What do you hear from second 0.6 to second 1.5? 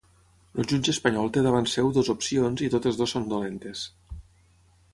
El jutge espanyol té